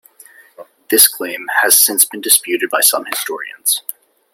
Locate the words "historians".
3.05-3.83